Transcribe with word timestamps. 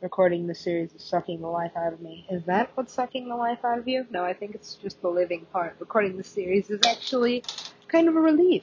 recording 0.00 0.46
the 0.46 0.54
series 0.54 0.94
is 0.94 1.02
sucking 1.02 1.40
the 1.40 1.46
life 1.46 1.72
out 1.76 1.92
of 1.92 2.00
me. 2.00 2.26
Is 2.30 2.42
that 2.44 2.70
what's 2.74 2.92
sucking 2.92 3.28
the 3.28 3.36
life 3.36 3.64
out 3.64 3.78
of 3.78 3.86
you? 3.86 4.06
No, 4.10 4.24
I 4.24 4.32
think 4.32 4.54
it's 4.54 4.74
just 4.74 5.00
the 5.02 5.08
living 5.08 5.46
part. 5.52 5.76
Recording 5.78 6.16
the 6.16 6.24
series 6.24 6.70
is 6.70 6.80
actually 6.86 7.44
kind 7.88 8.08
of 8.08 8.16
a 8.16 8.20
relief. 8.20 8.62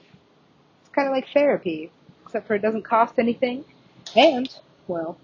It's 0.82 0.90
kind 0.90 1.08
of 1.08 1.14
like 1.14 1.28
therapy, 1.32 1.92
except 2.26 2.48
for 2.48 2.56
it 2.56 2.62
doesn't 2.62 2.84
cost 2.84 3.20
anything. 3.20 3.66
And, 4.16 4.50
well, 4.88 5.18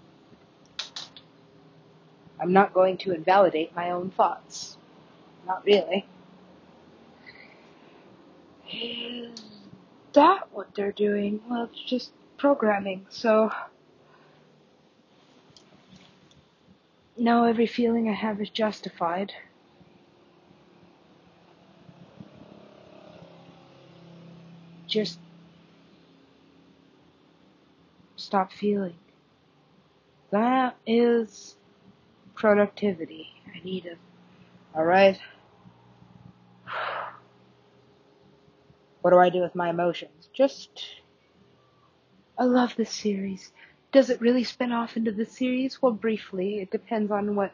I'm 2.40 2.52
not 2.52 2.74
going 2.74 2.96
to 2.98 3.12
invalidate 3.12 3.74
my 3.74 3.90
own 3.90 4.10
thoughts. 4.10 4.76
Not 5.46 5.64
really. 5.64 6.06
Is 8.72 9.40
that 10.12 10.48
what 10.52 10.74
they're 10.74 10.92
doing? 10.92 11.40
Well, 11.48 11.64
it's 11.64 11.82
just 11.82 12.12
programming, 12.38 13.06
so 13.10 13.50
now 17.16 17.44
every 17.44 17.66
feeling 17.66 18.08
I 18.08 18.14
have 18.14 18.40
is 18.40 18.50
justified. 18.50 19.32
Just 24.86 25.18
stop 28.16 28.52
feeling. 28.52 28.96
That 30.30 30.76
is 30.86 31.56
productivity. 32.34 33.28
I 33.54 33.64
need 33.64 33.86
it. 33.86 33.98
Alright? 34.74 35.20
What 39.02 39.10
do 39.10 39.18
I 39.18 39.28
do 39.28 39.40
with 39.40 39.54
my 39.54 39.70
emotions? 39.70 40.28
Just, 40.32 40.70
I 42.38 42.44
love 42.44 42.74
this 42.76 42.90
series. 42.90 43.52
Does 43.94 44.10
it 44.10 44.20
really 44.20 44.42
spin 44.42 44.72
off 44.72 44.96
into 44.96 45.12
the 45.12 45.24
series? 45.24 45.80
Well, 45.80 45.92
briefly. 45.92 46.58
It 46.58 46.72
depends 46.72 47.12
on 47.12 47.36
what 47.36 47.52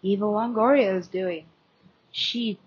Eva 0.00 0.24
Longoria 0.24 0.96
is 0.98 1.08
doing. 1.08 1.44
She 2.10 2.58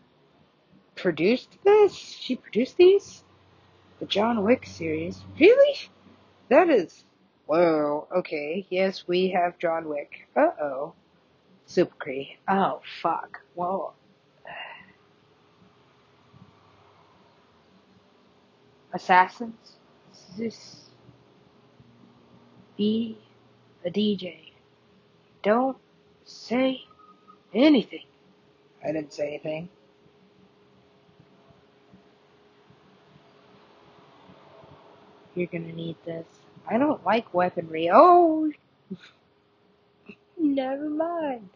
produced 0.95 1.57
this? 1.63 1.95
She 1.95 2.35
produced 2.35 2.77
these? 2.77 3.23
The 3.99 4.05
John 4.05 4.43
Wick 4.43 4.67
series? 4.67 5.19
Really? 5.39 5.79
That 6.49 6.69
is, 6.69 7.05
whoa, 7.47 8.07
okay. 8.17 8.67
Yes, 8.69 9.07
we 9.07 9.29
have 9.29 9.57
John 9.57 9.89
Wick. 9.89 10.29
Uh 10.35 10.51
oh. 10.61 10.93
Super 11.65 12.13
Oh, 12.47 12.81
fuck. 13.01 13.39
Whoa. 13.55 13.93
Assassins? 18.93 19.77
Is 20.13 20.37
this 20.37 20.86
be 22.77 23.17
a 23.85 23.89
DJ. 23.89 24.51
Don't 25.43 25.77
say 26.25 26.81
anything. 27.53 28.05
I 28.83 28.91
didn't 28.91 29.13
say 29.13 29.29
anything. 29.29 29.69
You're 35.35 35.47
gonna 35.47 35.73
need 35.73 35.97
this. 36.05 36.25
I 36.69 36.77
don't 36.77 37.03
like 37.05 37.33
weaponry. 37.33 37.89
Oh! 37.91 38.51
Never 40.37 40.89
mind. 40.89 41.49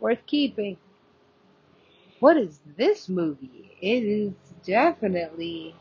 Worth 0.00 0.24
keeping. 0.26 0.76
What 2.20 2.36
is 2.36 2.60
this 2.76 3.08
movie? 3.08 3.76
It 3.80 4.04
is 4.04 4.32
definitely 4.64 5.74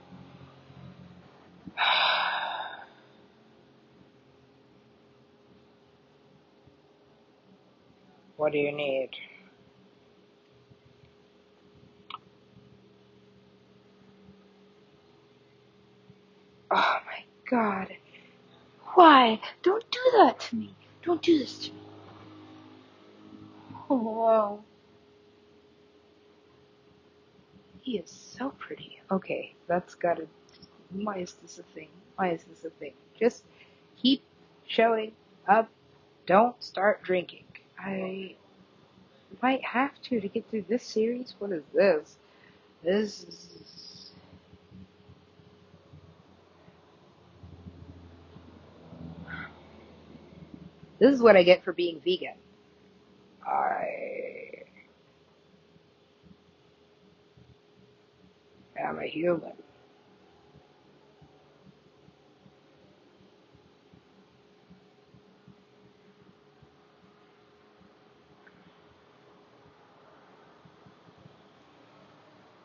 What 8.43 8.51
do 8.51 8.57
you 8.57 8.73
need? 8.73 9.11
Oh 16.69 16.97
my 17.05 17.23
god. 17.49 17.95
Why? 18.95 19.39
Don't 19.61 19.89
do 19.89 19.99
that 20.17 20.41
to 20.41 20.57
me. 20.57 20.75
Don't 21.03 21.21
do 21.21 21.39
this 21.39 21.57
to 21.59 21.71
me. 21.71 21.79
Oh, 23.89 23.95
wow. 23.95 24.59
He 27.79 27.97
is 27.97 28.11
so 28.11 28.49
pretty. 28.59 28.99
Okay, 29.09 29.55
that's 29.67 29.95
gotta. 29.95 30.27
Why 30.91 31.19
is 31.19 31.35
this 31.41 31.59
a 31.59 31.63
thing? 31.73 31.87
Why 32.17 32.31
is 32.31 32.43
this 32.43 32.65
a 32.65 32.71
thing? 32.71 32.91
Just 33.17 33.45
keep 33.95 34.21
showing 34.67 35.13
up. 35.47 35.69
Don't 36.25 36.61
start 36.61 37.03
drinking. 37.03 37.45
I 37.83 38.35
might 39.41 39.63
have 39.65 40.01
to 40.03 40.21
to 40.21 40.27
get 40.27 40.49
through 40.49 40.65
this 40.69 40.83
series. 40.83 41.35
What 41.39 41.51
is 41.51 41.63
this? 41.73 42.17
This 42.83 43.23
is. 43.23 44.11
This 50.99 51.15
is 51.15 51.21
what 51.21 51.35
I 51.37 51.43
get 51.43 51.63
for 51.63 51.73
being 51.73 52.01
vegan. 52.05 52.35
I 53.45 54.63
am 58.77 58.99
a 58.99 59.05
human. 59.05 59.53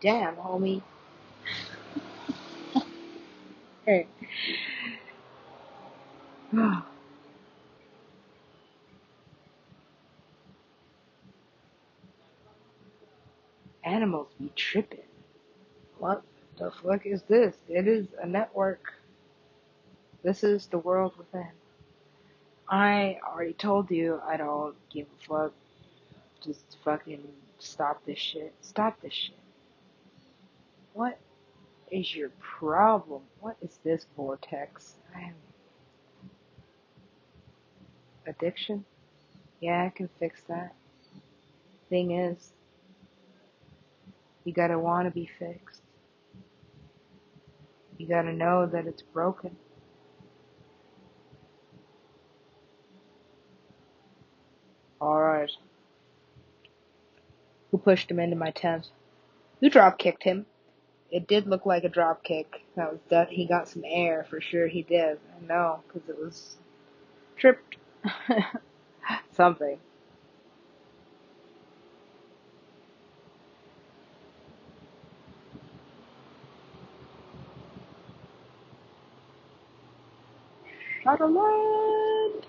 Damn, 0.00 0.36
homie. 0.36 0.80
hey. 3.84 4.06
Animals 13.84 14.28
be 14.38 14.52
tripping. 14.54 15.00
What 15.98 16.22
the 16.58 16.70
fuck 16.70 17.04
is 17.06 17.22
this? 17.22 17.56
It 17.68 17.88
is 17.88 18.06
a 18.22 18.26
network. 18.26 18.92
This 20.22 20.44
is 20.44 20.66
the 20.66 20.78
world 20.78 21.14
within. 21.18 21.48
I 22.68 23.18
already 23.26 23.54
told 23.54 23.90
you 23.90 24.20
I 24.24 24.36
don't 24.36 24.76
give 24.92 25.06
a 25.06 25.26
fuck. 25.26 25.52
Just 26.44 26.76
fucking 26.84 27.26
stop 27.58 28.04
this 28.06 28.18
shit. 28.18 28.54
Stop 28.60 29.00
this 29.00 29.12
shit. 29.12 29.34
What 30.92 31.18
is 31.90 32.14
your 32.14 32.30
problem? 32.40 33.22
What 33.40 33.56
is 33.62 33.78
this 33.84 34.06
vortex? 34.16 34.94
Addiction? 38.26 38.84
Yeah, 39.60 39.84
I 39.84 39.90
can 39.90 40.08
fix 40.18 40.42
that. 40.48 40.74
Thing 41.88 42.12
is, 42.12 42.52
you 44.44 44.52
gotta 44.52 44.78
wanna 44.78 45.10
be 45.10 45.30
fixed. 45.38 45.82
You 47.96 48.06
gotta 48.06 48.32
know 48.32 48.66
that 48.66 48.86
it's 48.86 49.02
broken. 49.02 49.56
Alright. 55.00 55.50
Who 57.70 57.78
pushed 57.78 58.10
him 58.10 58.18
into 58.20 58.36
my 58.36 58.50
tent? 58.50 58.90
Who 59.60 59.70
drop 59.70 59.98
kicked 59.98 60.22
him? 60.24 60.46
It 61.10 61.28
did 61.28 61.46
look 61.46 61.66
like 61.66 61.84
a 61.84 61.88
drop 61.90 62.24
kick. 62.24 62.62
That 62.76 62.92
was 62.92 63.00
that 63.10 63.30
he 63.30 63.46
got 63.46 63.68
some 63.68 63.84
air 63.86 64.26
for 64.28 64.40
sure. 64.40 64.68
He 64.68 64.82
did. 64.82 65.18
I 65.36 65.46
know 65.46 65.84
because 65.86 66.08
it 66.08 66.18
was 66.18 66.56
tripped. 67.36 67.76
Something. 69.32 69.78
Shutterland! 81.04 82.44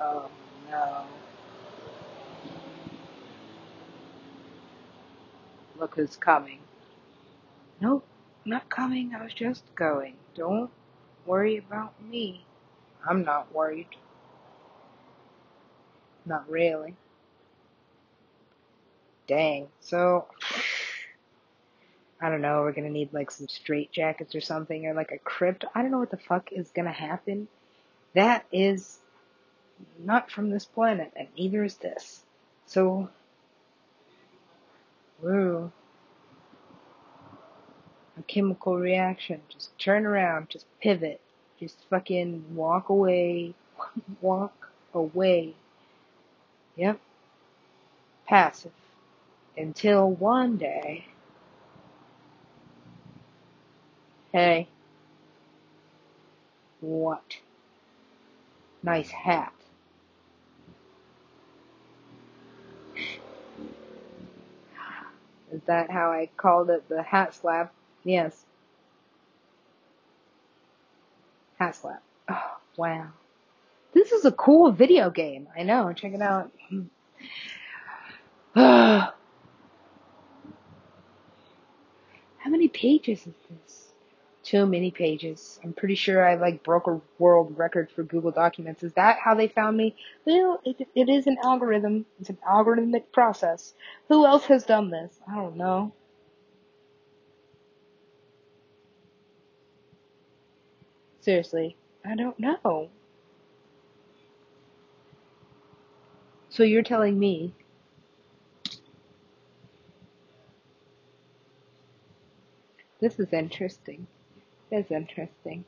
Oh 0.00 0.30
no. 0.70 1.06
Look 5.78 5.96
who's 5.96 6.16
coming. 6.16 6.65
Nope, 7.80 8.06
not 8.44 8.68
coming. 8.70 9.14
I 9.14 9.22
was 9.22 9.34
just 9.34 9.62
going. 9.74 10.14
Don't 10.34 10.70
worry 11.26 11.58
about 11.58 11.94
me. 12.02 12.46
I'm 13.08 13.24
not 13.24 13.54
worried. 13.54 13.88
Not 16.24 16.48
really. 16.50 16.94
Dang. 19.26 19.68
So, 19.80 20.26
I 22.20 22.30
don't 22.30 22.40
know. 22.40 22.62
We're 22.62 22.72
gonna 22.72 22.88
need 22.88 23.12
like 23.12 23.30
some 23.30 23.48
straight 23.48 23.92
jackets 23.92 24.34
or 24.34 24.40
something, 24.40 24.86
or 24.86 24.94
like 24.94 25.12
a 25.12 25.18
crypt. 25.18 25.66
I 25.74 25.82
don't 25.82 25.90
know 25.90 25.98
what 25.98 26.10
the 26.10 26.16
fuck 26.16 26.50
is 26.52 26.70
gonna 26.70 26.92
happen. 26.92 27.46
That 28.14 28.46
is 28.50 28.98
not 29.98 30.30
from 30.30 30.48
this 30.48 30.64
planet, 30.64 31.12
and 31.14 31.28
neither 31.36 31.62
is 31.62 31.76
this. 31.76 32.22
So, 32.64 33.10
woo, 35.22 35.70
a 38.18 38.22
chemical 38.24 38.76
reaction. 38.78 39.40
Just 39.50 39.78
turn 39.78 40.06
around, 40.06 40.50
just 40.50 40.66
pivot, 40.82 41.20
just 41.60 41.78
fucking 41.90 42.44
walk 42.54 42.90
away, 42.90 43.54
walk 44.22 44.70
away. 44.94 45.54
Yep, 46.76 47.00
passive. 48.26 48.72
Until 49.56 50.10
one 50.10 50.56
day, 50.58 51.06
hey, 54.32 54.68
what? 56.80 57.38
Nice 58.82 59.10
hat. 59.10 59.52
Is 65.52 65.62
that 65.66 65.90
how 65.90 66.10
I 66.12 66.30
called 66.36 66.70
it 66.70 66.88
the 66.88 67.02
hat 67.02 67.34
slap? 67.34 67.72
Yes. 68.06 68.44
Hat 71.58 71.74
slap. 71.74 72.04
Oh, 72.28 72.56
wow. 72.76 73.08
This 73.94 74.12
is 74.12 74.24
a 74.24 74.30
cool 74.30 74.70
video 74.70 75.10
game. 75.10 75.48
I 75.58 75.64
know. 75.64 75.92
Check 75.92 76.12
it 76.12 76.22
out. 76.22 76.52
How 78.54 79.12
many 82.46 82.68
pages 82.68 83.26
is 83.26 83.34
this? 83.50 83.92
Too 84.44 84.66
many 84.66 84.92
pages. 84.92 85.58
I'm 85.64 85.72
pretty 85.72 85.96
sure 85.96 86.24
I 86.24 86.36
like 86.36 86.62
broke 86.62 86.86
a 86.86 87.00
world 87.18 87.58
record 87.58 87.90
for 87.90 88.04
Google 88.04 88.30
Documents. 88.30 88.84
Is 88.84 88.92
that 88.92 89.18
how 89.18 89.34
they 89.34 89.48
found 89.48 89.76
me? 89.76 89.96
Well, 90.24 90.60
it, 90.64 90.86
it 90.94 91.08
is 91.08 91.26
an 91.26 91.38
algorithm. 91.42 92.06
It's 92.20 92.30
an 92.30 92.38
algorithmic 92.48 93.10
process. 93.12 93.74
Who 94.08 94.24
else 94.24 94.44
has 94.44 94.62
done 94.62 94.90
this? 94.90 95.18
I 95.28 95.34
don't 95.34 95.56
know. 95.56 95.92
Seriously, 101.26 101.76
I 102.04 102.14
don't 102.14 102.38
know. 102.38 102.88
So 106.50 106.62
you're 106.62 106.84
telling 106.84 107.18
me 107.18 107.52
this 113.00 113.18
is 113.18 113.32
interesting. 113.32 114.06
That's 114.70 114.92
interesting. 114.92 115.64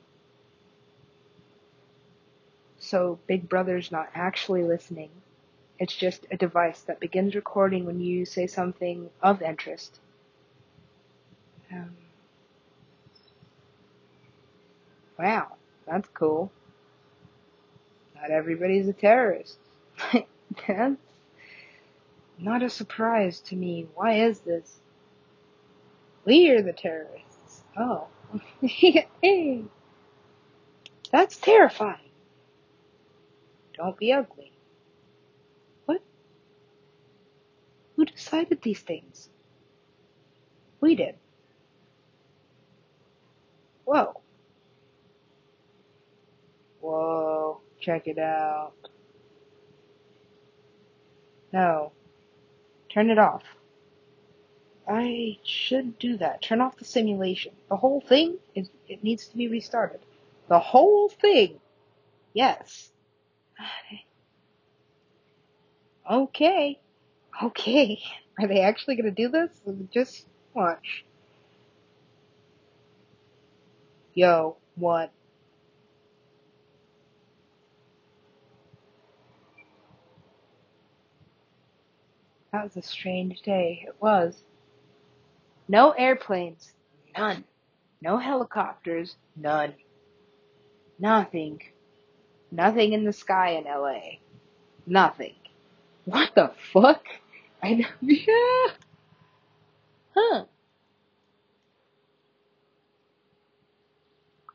So 2.78 3.18
Big 3.26 3.48
Brother's 3.48 3.90
not 3.90 4.10
actually 4.14 4.62
listening. 4.62 5.10
It's 5.80 5.96
just 5.96 6.24
a 6.30 6.36
device 6.36 6.82
that 6.82 7.00
begins 7.00 7.34
recording 7.34 7.84
when 7.84 7.98
you 7.98 8.26
say 8.26 8.46
something 8.46 9.10
of 9.20 9.42
interest. 9.42 9.98
Um, 11.72 11.96
wow, 15.18 15.56
that's 15.86 16.08
cool. 16.14 16.50
Not 18.14 18.30
everybody's 18.30 18.88
a 18.88 18.92
terrorist. 18.92 19.58
that's 20.66 20.96
not 22.38 22.62
a 22.62 22.70
surprise 22.70 23.40
to 23.40 23.56
me. 23.56 23.88
Why 23.94 24.26
is 24.26 24.40
this? 24.40 24.80
We 26.24 26.50
are 26.50 26.62
the 26.62 26.72
terrorists. 26.72 27.62
Oh. 27.76 28.06
hey. 28.62 29.64
That's 31.10 31.38
terrifying. 31.38 32.10
Don't 33.74 33.96
be 33.96 34.12
ugly. 34.12 34.52
What? 35.86 36.02
Who 37.96 38.04
decided 38.04 38.60
these 38.60 38.80
things? 38.80 39.30
We 40.80 40.94
did. 40.94 41.14
Whoa. 43.84 44.20
Whoa. 46.88 47.60
Check 47.80 48.06
it 48.06 48.18
out. 48.18 48.72
No. 51.52 51.92
Turn 52.88 53.10
it 53.10 53.18
off. 53.18 53.42
I 54.88 55.36
should 55.44 55.98
do 55.98 56.16
that. 56.16 56.40
Turn 56.40 56.62
off 56.62 56.78
the 56.78 56.86
simulation. 56.86 57.52
The 57.68 57.76
whole 57.76 58.00
thing, 58.00 58.38
is, 58.54 58.70
it 58.88 59.04
needs 59.04 59.26
to 59.26 59.36
be 59.36 59.48
restarted. 59.48 60.00
The 60.48 60.58
whole 60.58 61.10
thing. 61.10 61.60
Yes. 62.32 62.90
Okay. 66.10 66.80
Okay. 67.42 68.00
Are 68.40 68.48
they 68.48 68.62
actually 68.62 68.96
going 68.96 69.14
to 69.14 69.22
do 69.22 69.28
this? 69.28 69.50
Just 69.92 70.24
watch. 70.54 71.04
Yo, 74.14 74.56
what? 74.76 75.12
That 82.52 82.64
was 82.64 82.76
a 82.76 82.82
strange 82.82 83.42
day. 83.42 83.84
It 83.86 83.96
was. 84.00 84.42
No 85.68 85.90
airplanes. 85.90 86.72
None. 87.16 87.44
No 88.00 88.18
helicopters. 88.18 89.16
None. 89.36 89.74
Nothing. 90.98 91.60
Nothing 92.50 92.92
in 92.92 93.04
the 93.04 93.12
sky 93.12 93.50
in 93.50 93.64
LA. 93.64 94.18
Nothing. 94.86 95.34
What 96.06 96.34
the 96.34 96.52
fuck? 96.72 97.02
I 97.62 97.74
know. 97.74 97.88
Yeah. 98.00 98.72
Huh. 100.16 100.44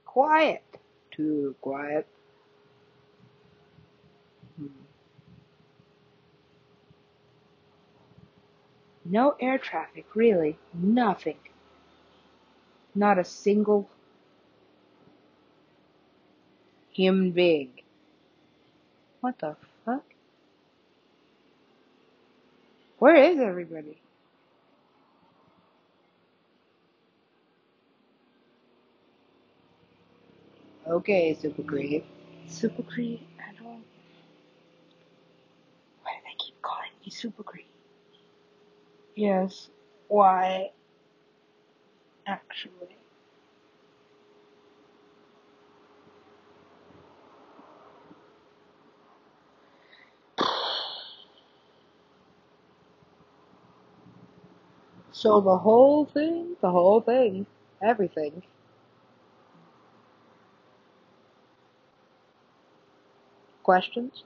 Quiet. 0.06 0.64
Too 1.16 1.56
quiet. 1.62 2.08
No 9.06 9.36
air 9.40 9.58
traffic, 9.58 10.06
really. 10.16 10.58
Nothing. 10.74 11.38
Not 12.96 13.20
a 13.20 13.24
single 13.24 13.90
human 16.92 17.32
being. 17.32 17.72
What 19.22 19.40
the 19.40 19.56
fuck? 19.86 20.04
Where 23.00 23.16
is 23.16 23.40
everybody? 23.40 23.98
Okay, 30.88 31.34
Super 31.42 31.64
Creed. 31.64 32.04
Super 32.48 32.84
Creed? 32.84 33.22
I 33.40 33.54
don't. 33.54 33.84
Why 36.04 36.12
do 36.14 36.22
they 36.26 36.36
keep 36.38 36.62
calling 36.62 36.92
me 37.04 37.10
Super 37.10 37.44
Creed? 37.44 37.73
Yes. 39.16 39.70
Why? 40.08 40.72
Actually. 42.26 42.98
So 55.14 55.40
the 55.40 55.58
whole 55.60 56.04
thing, 56.06 56.58
the 56.62 56.70
whole 56.72 57.00
thing, 57.00 57.46
everything. 57.82 58.44
Questions? 63.64 64.24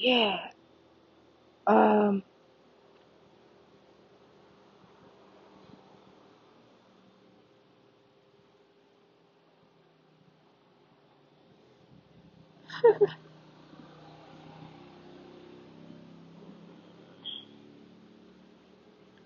Yeah. 0.00 0.50
Um. 1.66 2.22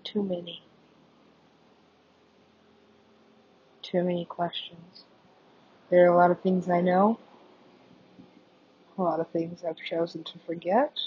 Too 0.03 0.23
many. 0.23 0.63
Too 3.83 4.03
many 4.03 4.25
questions. 4.25 5.05
There 5.89 6.05
are 6.05 6.13
a 6.13 6.17
lot 6.17 6.31
of 6.31 6.41
things 6.41 6.69
I 6.69 6.81
know. 6.81 7.19
A 8.97 9.01
lot 9.01 9.19
of 9.19 9.27
things 9.29 9.63
I've 9.63 9.77
chosen 9.77 10.23
to 10.23 10.39
forget. 10.45 10.97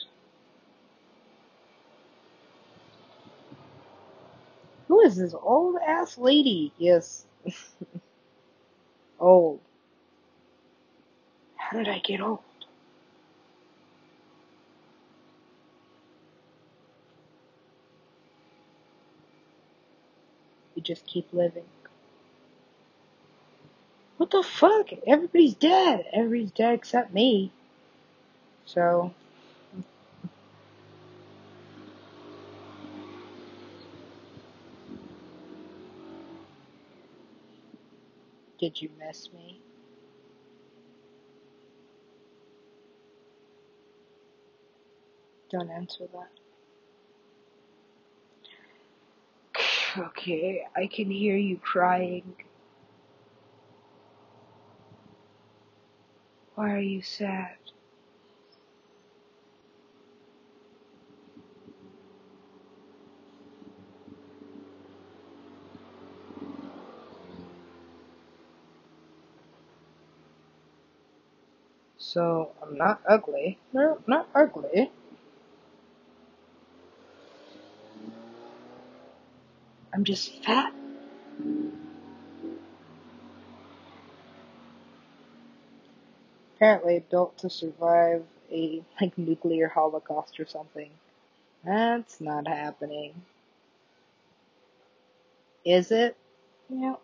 Who 4.88 5.00
is 5.00 5.16
this 5.16 5.34
old 5.34 5.76
ass 5.86 6.18
lady? 6.18 6.72
Yes. 6.78 7.24
old. 9.20 9.60
How 11.56 11.78
did 11.78 11.88
I 11.88 11.98
get 11.98 12.20
old? 12.20 12.40
You 20.74 20.82
just 20.82 21.06
keep 21.06 21.32
living. 21.32 21.64
What 24.16 24.30
the 24.30 24.42
fuck? 24.42 24.88
Everybody's 25.06 25.54
dead. 25.54 26.06
Everybody's 26.12 26.52
dead 26.52 26.74
except 26.74 27.12
me. 27.12 27.52
So, 28.66 29.14
did 38.60 38.80
you 38.80 38.90
miss 38.98 39.30
me? 39.32 39.62
Don't 45.50 45.70
answer 45.70 46.06
that. 46.12 46.30
Okay, 49.98 50.62
I 50.76 50.88
can 50.88 51.10
hear 51.10 51.36
you 51.36 51.58
crying. 51.58 52.34
Why 56.54 56.72
are 56.72 56.80
you 56.80 57.02
sad? 57.02 57.65
So, 72.16 72.52
I'm 72.62 72.78
not 72.78 73.02
ugly. 73.06 73.58
No, 73.74 73.98
not 74.06 74.26
ugly. 74.34 74.90
I'm 79.92 80.02
just 80.02 80.42
fat. 80.42 80.72
Apparently 86.56 87.04
built 87.10 87.36
to 87.40 87.50
survive 87.50 88.24
a 88.50 88.82
like 88.98 89.18
nuclear 89.18 89.68
holocaust 89.68 90.40
or 90.40 90.46
something. 90.46 90.88
That's 91.62 92.18
not 92.18 92.48
happening. 92.48 93.12
Is 95.66 95.90
it? 95.90 96.16
Yeah. 96.70 96.94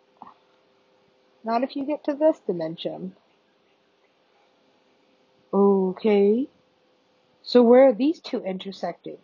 Not 1.43 1.61
if 1.61 1.75
you 1.75 1.85
get 1.85 2.03
to 2.05 2.15
this 2.15 2.39
dimension. 2.47 3.15
Okay. 5.93 6.47
So 7.43 7.61
where 7.61 7.89
are 7.89 7.93
these 7.93 8.19
two 8.19 8.39
intersecting? 8.39 9.19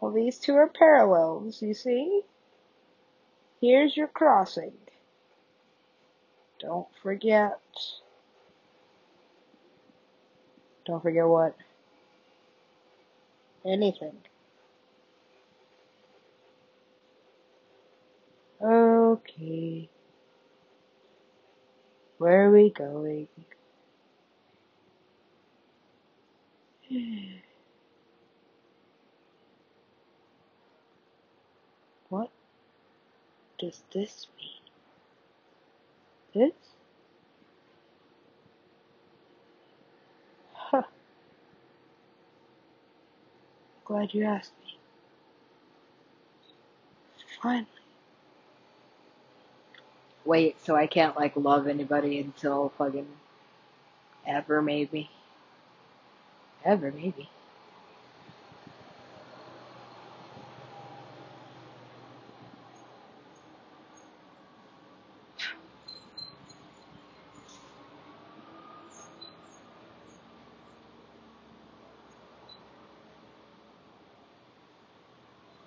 Well, 0.00 0.10
these 0.10 0.38
two 0.38 0.54
are 0.56 0.66
parallels, 0.66 1.62
you 1.62 1.72
see? 1.72 2.22
Here's 3.60 3.96
your 3.96 4.08
crossing. 4.08 4.72
Don't 6.58 6.88
forget. 7.00 7.60
Don't 10.84 11.00
forget 11.00 11.28
what? 11.28 11.54
Anything. 13.64 14.18
Okay. 18.60 19.88
Where 22.18 22.48
are 22.48 22.50
we 22.50 22.70
going? 22.70 23.28
What 32.10 32.30
does 33.58 33.82
this 33.92 34.28
mean? 34.38 34.60
This? 36.34 36.52
Huh. 40.52 40.82
Glad 43.84 44.14
you 44.14 44.24
asked 44.24 44.52
me. 44.64 44.78
Finally. 47.42 47.66
Wait, 50.24 50.56
so 50.64 50.76
I 50.76 50.86
can't 50.86 51.16
like 51.16 51.32
love 51.36 51.66
anybody 51.66 52.20
until 52.20 52.72
fucking 52.78 53.08
ever 54.26 54.62
maybe. 54.62 55.10
Ever 56.64 56.92
maybe. 56.92 57.30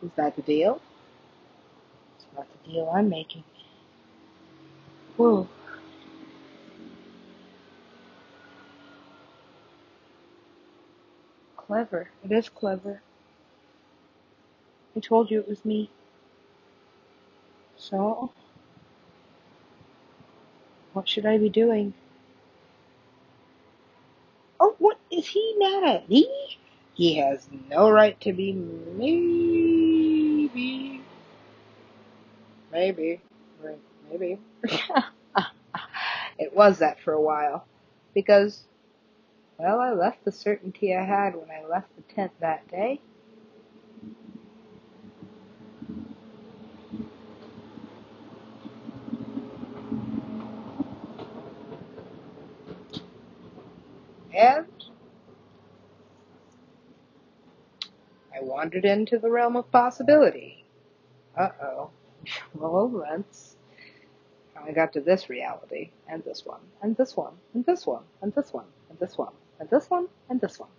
Is 0.03 0.11
that 0.17 0.35
the 0.35 0.43
deal? 0.43 0.81
It's 2.17 2.27
not 2.35 2.47
the 2.51 2.71
deal 2.71 2.91
I'm 2.95 3.09
making. 3.09 3.43
Whoa. 5.17 5.49
Clever. 11.77 12.09
It 12.23 12.31
is 12.31 12.49
clever. 12.49 13.01
I 14.95 14.99
told 14.99 15.29
you 15.29 15.41
it 15.41 15.47
was 15.47 15.63
me. 15.63 15.91
So, 17.75 18.31
what 20.93 21.07
should 21.07 21.27
I 21.27 21.37
be 21.37 21.49
doing? 21.49 21.93
Oh, 24.59 24.73
what 24.79 24.97
is 25.11 25.27
he 25.27 25.55
mad 25.59 25.83
at 25.83 26.09
me? 26.09 26.27
He 26.95 27.17
has 27.17 27.47
no 27.69 27.91
right 27.91 28.19
to 28.21 28.33
be 28.33 28.53
maybe. 28.97 30.49
Maybe. 32.71 33.21
Right, 33.61 33.79
maybe. 34.09 34.39
it 36.39 36.55
was 36.55 36.79
that 36.79 36.99
for 37.01 37.13
a 37.13 37.21
while. 37.21 37.67
Because, 38.15 38.63
well, 39.57 39.79
I 39.79 39.91
left 39.91 40.25
the 40.25 40.31
certainty 40.31 40.95
I 40.95 41.03
had 41.03 41.35
when 41.35 41.49
I 41.51 41.65
left 41.65 41.95
the 41.95 42.01
tent 42.13 42.31
that 42.39 42.67
day. 42.69 43.01
And 54.35 54.67
I 58.35 58.41
wandered 58.41 58.85
into 58.85 59.17
the 59.17 59.31
realm 59.31 59.55
of 59.55 59.71
possibility. 59.71 60.65
Uh 61.35 61.49
oh. 61.61 61.89
Well, 62.53 62.89
how 64.57 64.65
I 64.65 64.71
got 64.71 64.93
to 64.93 65.01
this 65.01 65.29
reality, 65.29 65.91
and 66.09 66.23
this 66.23 66.45
one, 66.45 66.59
and 66.81 66.95
this 66.97 67.15
one, 67.15 67.33
and 67.53 67.65
this 67.65 67.85
one, 67.85 68.03
and 68.21 68.33
this 68.33 68.51
one, 68.51 68.65
and 68.89 68.99
this 68.99 69.17
one, 69.17 69.33
and 69.33 69.46
this 69.46 69.46
one, 69.46 69.46
and 69.59 69.69
this 69.69 69.89
one, 69.89 70.07
and 70.29 70.41
this 70.41 70.59
one, 70.59 70.69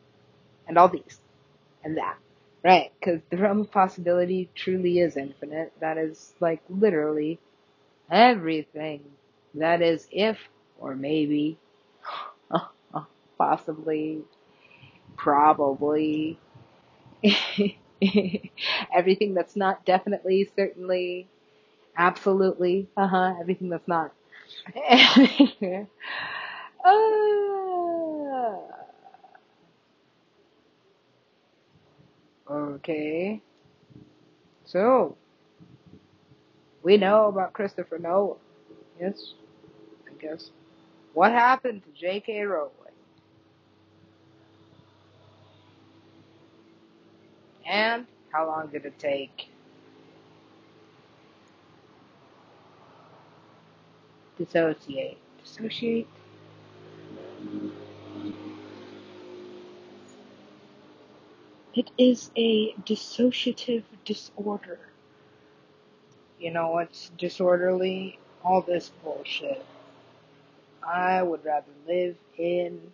and 0.68 0.78
all 0.78 0.88
these, 0.88 1.20
and 1.84 1.96
that. 1.98 2.18
Right, 2.64 2.92
because 3.00 3.20
the 3.30 3.38
realm 3.38 3.60
of 3.62 3.70
possibility 3.72 4.50
truly 4.54 4.98
is 5.00 5.16
infinite. 5.16 5.72
That 5.80 5.98
is, 5.98 6.34
like, 6.40 6.62
literally 6.68 7.38
everything. 8.10 9.04
That 9.54 9.82
is 9.82 10.08
if, 10.12 10.38
or 10.80 10.94
maybe, 10.96 11.58
possibly, 13.38 14.22
probably, 15.16 16.38
everything 18.94 19.34
that's 19.34 19.56
not 19.56 19.84
definitely, 19.84 20.50
certainly, 20.56 21.28
absolutely, 21.96 22.88
uh 22.96 23.08
huh, 23.08 23.34
everything 23.40 23.70
that's 23.70 23.88
not. 23.88 24.12
Ah, 24.76 25.26
okay, 32.78 33.42
so 34.64 35.16
we 36.82 36.96
know 36.96 37.26
about 37.28 37.52
Christopher 37.52 37.98
Nolan. 37.98 38.38
Yes, 39.00 39.34
I 40.06 40.20
guess. 40.20 40.50
What 41.14 41.32
happened 41.32 41.82
to 41.84 42.00
J.K. 42.00 42.42
Rowling? 42.42 42.72
And 47.66 48.06
how 48.32 48.46
long 48.46 48.68
did 48.68 48.86
it 48.86 48.98
take? 48.98 49.48
Dissociate. 54.38 55.18
Dissociate? 55.42 56.08
It 61.78 61.92
is 61.96 62.32
a 62.36 62.72
dissociative 62.72 63.84
disorder. 64.04 64.80
You 66.40 66.50
know 66.50 66.78
it's 66.78 67.12
disorderly? 67.16 68.18
All 68.42 68.62
this 68.62 68.90
bullshit. 69.04 69.64
I 70.84 71.22
would 71.22 71.44
rather 71.44 71.70
live 71.86 72.16
in 72.36 72.92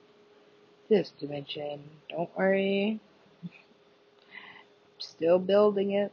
this 0.91 1.15
dimension. 1.19 1.83
Don't 2.11 2.29
worry. 2.37 3.01
Still 4.99 5.39
building 5.39 5.93
it. 5.93 6.13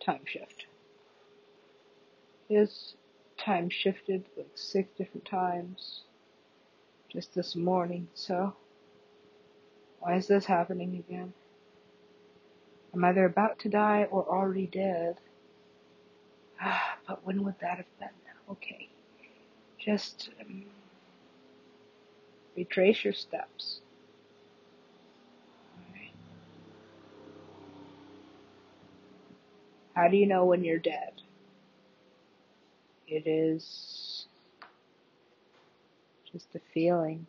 Time 0.00 0.24
shift. 0.24 0.66
Is 2.50 2.94
time 3.36 3.70
shifted 3.70 4.24
like 4.36 4.50
six 4.56 4.88
different 4.98 5.24
times 5.24 6.02
just 7.12 7.32
this 7.36 7.54
morning, 7.54 8.08
so 8.14 8.54
why 10.00 10.16
is 10.16 10.26
this 10.26 10.44
happening 10.44 11.04
again? 11.08 11.32
I'm 12.94 13.04
either 13.04 13.24
about 13.24 13.58
to 13.60 13.68
die 13.68 14.06
or 14.10 14.26
already 14.26 14.66
dead. 14.66 15.16
Ah, 16.60 16.96
but 17.06 17.24
when 17.24 17.44
would 17.44 17.58
that 17.60 17.76
have 17.76 17.98
been? 17.98 18.08
Okay. 18.50 18.88
Just 19.78 20.30
um, 20.40 20.64
retrace 22.56 23.04
your 23.04 23.12
steps. 23.12 23.80
How 29.94 30.08
do 30.08 30.16
you 30.16 30.26
know 30.26 30.44
when 30.44 30.62
you're 30.62 30.78
dead? 30.78 31.12
It 33.08 33.26
is 33.26 34.26
just 36.30 36.54
a 36.54 36.60
feeling. 36.72 37.26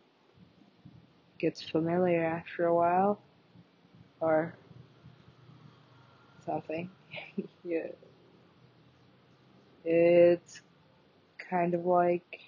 Gets 1.40 1.62
familiar 1.62 2.22
after 2.22 2.66
a 2.66 2.74
while, 2.74 3.18
or 4.20 4.54
something. 6.44 6.90
yeah. 7.64 7.86
It's 9.86 10.60
kind 11.48 11.72
of 11.72 11.86
like 11.86 12.40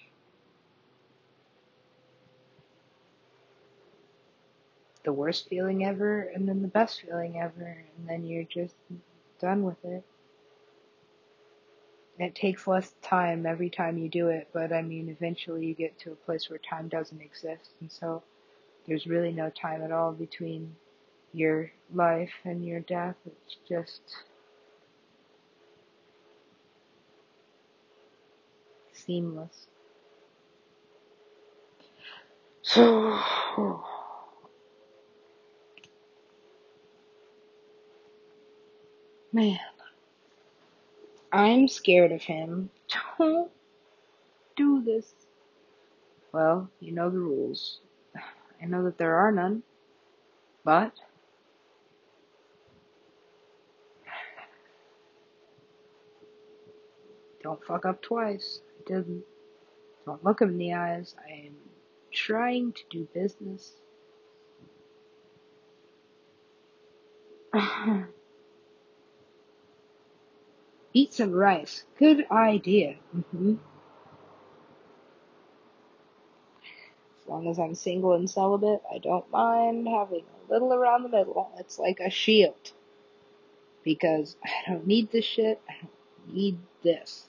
the 5.03 5.11
worst 5.11 5.49
feeling 5.49 5.83
ever 5.85 6.21
and 6.35 6.47
then 6.47 6.61
the 6.61 6.67
best 6.67 7.01
feeling 7.01 7.39
ever 7.39 7.83
and 7.97 8.07
then 8.07 8.23
you're 8.25 8.43
just 8.43 8.75
done 9.41 9.63
with 9.63 9.83
it. 9.83 10.03
It 12.19 12.35
takes 12.35 12.67
less 12.67 12.93
time 13.01 13.47
every 13.47 13.71
time 13.71 13.97
you 13.97 14.07
do 14.07 14.27
it, 14.27 14.49
but 14.53 14.71
I 14.71 14.83
mean, 14.83 15.09
eventually 15.09 15.65
you 15.65 15.73
get 15.73 15.97
to 16.01 16.11
a 16.11 16.15
place 16.15 16.47
where 16.47 16.59
time 16.59 16.87
doesn't 16.87 17.19
exist, 17.19 17.71
and 17.81 17.91
so 17.91 18.21
there's 18.87 19.07
really 19.07 19.31
no 19.31 19.49
time 19.49 19.81
at 19.83 19.91
all 19.91 20.11
between 20.11 20.75
your 21.33 21.71
life 21.93 22.31
and 22.43 22.65
your 22.65 22.81
death. 22.81 23.15
It's 23.25 23.57
just 23.67 24.01
seamless. 28.91 29.67
So, 32.61 33.19
man. 39.33 39.59
I'm 41.33 41.67
scared 41.67 42.11
of 42.11 42.21
him. 42.21 42.69
Don't 43.17 43.49
do 44.55 44.83
this. 44.83 45.15
Well, 46.31 46.69
you 46.79 46.91
know 46.91 47.09
the 47.09 47.17
rules. 47.17 47.79
I 48.63 48.65
know 48.67 48.85
that 48.85 48.97
there 48.97 49.15
are 49.15 49.31
none, 49.31 49.61
but 50.63 50.93
don't 57.43 57.61
fuck 57.65 57.85
up 57.85 58.01
twice. 58.01 58.61
I 58.79 58.83
didn't. 58.87 59.23
Don't 60.05 60.23
look 60.23 60.41
him 60.41 60.51
in 60.51 60.57
the 60.57 60.73
eyes. 60.75 61.13
I 61.27 61.47
am 61.47 61.55
trying 62.13 62.71
to 62.73 62.81
do 62.89 63.07
business. 63.13 63.73
Eat 70.93 71.13
some 71.13 71.31
rice. 71.31 71.83
Good 71.99 72.25
idea. 72.31 72.95
Mm-hmm. 73.15 73.55
Long 77.27 77.47
as 77.47 77.59
I'm 77.59 77.75
single 77.75 78.13
and 78.13 78.29
celibate, 78.29 78.81
I 78.93 78.97
don't 78.97 79.29
mind 79.31 79.87
having 79.87 80.23
a 80.23 80.51
little 80.51 80.73
around 80.73 81.03
the 81.03 81.09
middle. 81.09 81.51
It's 81.59 81.79
like 81.79 81.99
a 81.99 82.09
shield. 82.09 82.71
Because 83.83 84.35
I 84.43 84.71
don't 84.71 84.87
need 84.87 85.11
this 85.11 85.25
shit. 85.25 85.61
I 85.69 85.73
don't 85.81 86.35
need 86.35 86.57
this. 86.83 87.27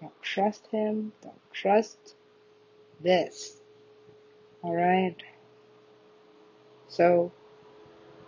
Don't 0.00 0.22
trust 0.22 0.66
him. 0.68 1.12
Don't 1.22 1.52
trust 1.52 2.14
this. 3.00 3.60
Alright? 4.62 5.22
So, 6.88 7.32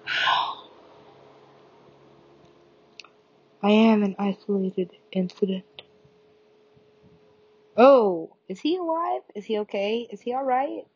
I 3.63 3.71
am 3.71 4.03
an 4.03 4.17
isolated 4.19 4.91
incident. 5.13 5.65
Oh, 7.83 8.37
is 8.47 8.61
he 8.61 8.77
alive? 8.77 9.23
Is 9.35 9.47
he 9.47 9.59
okay? 9.61 10.07
Is 10.11 10.21
he 10.21 10.35
alright? 10.35 10.87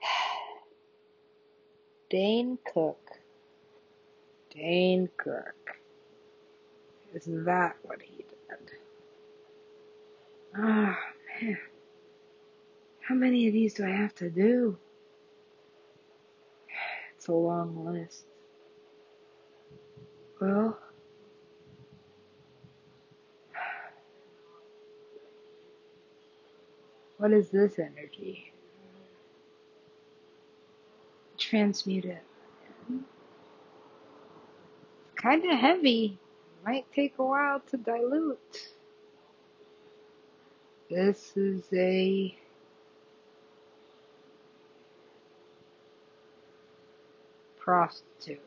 Dane 2.10 2.56
Cook. 2.72 3.10
Dane 4.54 5.10
Cook. 5.18 5.76
Is 7.12 7.28
that 7.44 7.76
what 7.82 8.00
he 8.00 8.16
did? 8.16 8.26
Ah, 10.56 10.98
man. 11.42 11.58
How 13.02 13.14
many 13.14 13.48
of 13.48 13.52
these 13.52 13.74
do 13.74 13.84
I 13.84 13.90
have 13.90 14.14
to 14.14 14.30
do? 14.30 14.78
It's 17.18 17.28
a 17.28 17.32
long 17.32 17.84
list. 17.84 18.24
Well, 20.40 20.78
what 27.24 27.32
is 27.32 27.48
this 27.48 27.78
energy? 27.78 28.52
Transmute 31.38 32.04
it. 32.04 32.22
Kinda 35.16 35.56
heavy. 35.56 36.18
Might 36.66 36.84
take 36.92 37.14
a 37.18 37.24
while 37.24 37.60
to 37.70 37.78
dilute. 37.78 38.68
This 40.90 41.34
is 41.34 41.62
a 41.72 42.36
prostitute. 47.56 48.38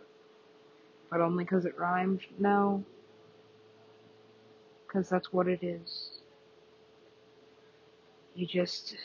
But 1.10 1.22
only 1.22 1.46
because 1.46 1.66
it 1.66 1.80
rhymes? 1.80 2.22
No. 2.38 2.84
Because 4.86 5.10
that's 5.10 5.34
what 5.34 5.48
it 5.48 5.64
is. 5.64 6.17
You 8.38 8.46
just 8.46 8.96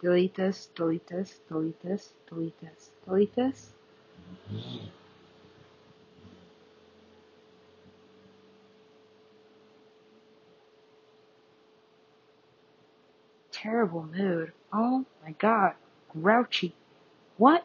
delete 0.00 0.36
this, 0.36 0.68
delete 0.76 1.08
this, 1.08 1.40
delete 1.48 1.82
this, 1.82 2.12
delete 2.28 2.60
this, 2.60 2.90
delete 3.04 3.34
this. 3.34 3.70
Terrible 13.50 14.04
mood. 14.16 14.52
Oh 14.72 15.04
my 15.24 15.32
god. 15.32 15.74
Grouchy. 16.12 16.72
What? 17.36 17.64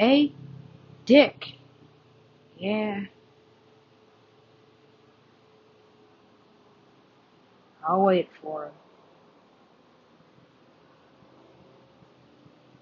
A 0.00 0.32
dick. 1.04 1.52
Yeah. 2.58 3.02
I'll 7.86 8.02
wait 8.02 8.28
for 8.42 8.64
him. 8.64 8.72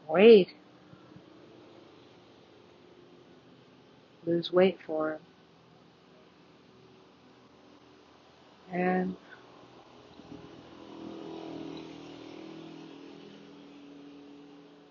Wait. 0.08 0.54
Lose 4.26 4.52
weight 4.52 4.78
for 4.86 5.12
him. 5.12 5.20
And 8.72 9.16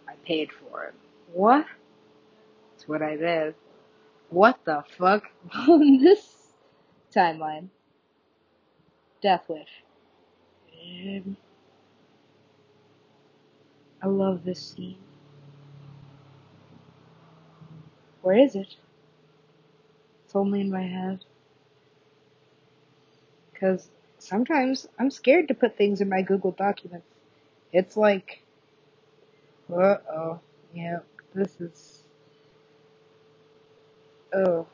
I 0.07 0.13
paid 0.25 0.49
for 0.51 0.85
it. 0.85 0.93
What? 1.33 1.65
That's 2.71 2.87
what 2.87 3.01
I 3.01 3.15
did. 3.15 3.55
What 4.29 4.59
the 4.65 4.83
fuck? 4.97 5.23
On 5.67 5.99
this 5.99 6.35
timeline. 7.13 7.69
Death 9.21 9.45
Wish. 9.49 9.83
I 14.03 14.07
love 14.07 14.43
this 14.43 14.75
scene. 14.75 15.02
Where 18.23 18.39
is 18.39 18.55
it? 18.55 18.75
It's 20.25 20.35
only 20.35 20.61
in 20.61 20.71
my 20.71 20.81
head. 20.83 21.25
Because 23.53 23.89
sometimes 24.19 24.87
I'm 24.99 25.11
scared 25.11 25.49
to 25.49 25.53
put 25.53 25.77
things 25.77 26.01
in 26.01 26.09
my 26.09 26.23
Google 26.23 26.51
documents. 26.51 27.07
It's 27.73 27.97
like, 27.97 28.43
uh 29.71 29.97
oh, 30.13 30.39
yeah, 30.73 30.99
this 31.35 31.59
is, 31.61 32.03
oh, 34.33 34.67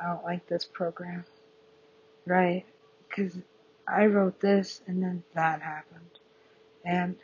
I 0.00 0.06
don't 0.08 0.24
like 0.24 0.46
this 0.48 0.64
program. 0.64 1.24
Right, 2.26 2.64
because 3.08 3.36
I 3.86 4.06
wrote 4.06 4.40
this 4.40 4.82
and 4.86 5.02
then 5.02 5.24
that 5.34 5.62
happened. 5.62 6.20
And 6.84 7.16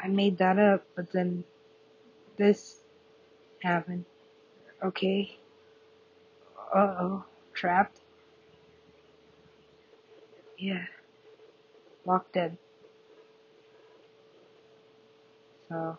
I 0.00 0.08
made 0.08 0.38
that 0.38 0.58
up, 0.58 0.84
but 0.96 1.12
then 1.12 1.44
this 2.36 2.80
happened. 3.62 4.04
Okay. 4.82 5.38
Uh 6.74 6.96
oh. 7.00 7.24
Trapped? 7.54 8.00
Yeah. 10.58 10.84
Locked 12.06 12.36
in. 12.36 12.58
So. 15.68 15.98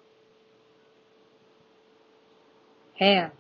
Hands. 2.96 3.34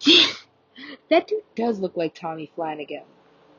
that 1.10 1.26
dude 1.26 1.42
does 1.54 1.78
look 1.78 1.96
like 1.96 2.14
Tommy 2.14 2.50
Flanagan. 2.54 3.02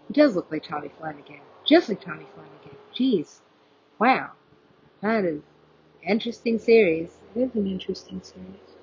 He 0.07 0.13
does 0.13 0.35
look 0.35 0.51
like 0.51 0.63
Tommy 0.63 0.91
Flanagan. 0.99 1.39
Just 1.65 1.89
like 1.89 2.01
Tommy 2.01 2.25
Flanagan. 2.33 2.70
Jeez. 3.01 3.41
Wow. 3.99 4.33
That 5.01 5.25
is 5.25 5.43
an 6.03 6.09
interesting 6.11 6.59
series. 6.59 7.19
It 7.35 7.41
is 7.41 7.55
an 7.55 7.67
interesting 7.67 8.21
series. 8.23 8.77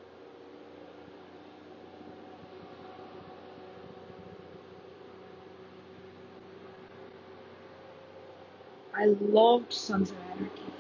I 8.95 9.07
loved 9.07 9.73
Sons 9.73 10.11
of 10.11 10.19
Anarchy. 10.35 10.78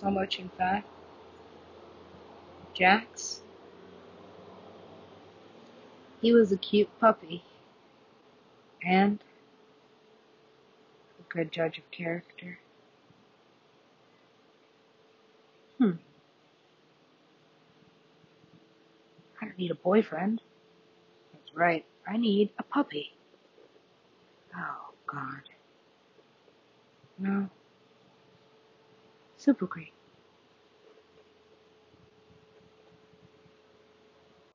So 0.00 0.10
much, 0.10 0.38
in 0.38 0.48
fact. 0.50 0.86
Jax. 2.72 3.40
He 6.20 6.32
was 6.32 6.52
a 6.52 6.56
cute 6.56 6.88
puppy. 7.00 7.42
And 8.86 9.18
a 11.18 11.34
good 11.34 11.50
judge 11.50 11.78
of 11.78 11.90
character. 11.90 12.60
Hmm. 15.78 15.92
I 19.42 19.46
don't 19.46 19.58
need 19.58 19.72
a 19.72 19.76
boyfriend. 19.76 20.42
That's 21.32 21.56
right. 21.56 21.84
I 22.06 22.16
need 22.16 22.50
a 22.58 22.62
puppy. 22.62 23.14
Oh, 24.56 24.92
God. 25.06 25.42
No. 27.18 27.50
Super 29.38 29.66
great. 29.66 29.97